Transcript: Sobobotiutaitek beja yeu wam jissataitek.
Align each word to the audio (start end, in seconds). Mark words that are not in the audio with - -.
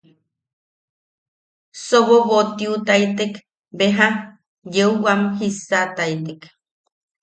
Sobobotiutaitek 1.85 3.33
beja 3.77 4.07
yeu 4.75 4.91
wam 5.07 5.21
jissataitek. 5.39 6.41